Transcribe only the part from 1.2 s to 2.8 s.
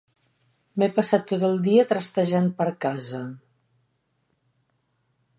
tot el dia trastejant per